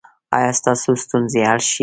ایا 0.35 0.51
ستاسو 0.59 0.89
ستونزې 1.03 1.41
حل 1.49 1.61
شوې؟ 1.69 1.79